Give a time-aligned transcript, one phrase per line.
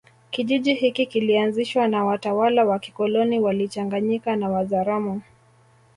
[0.31, 5.21] Kijiji hiki kilianzishwa na watalawa wa kikoloni walichanganyika na Wazaramo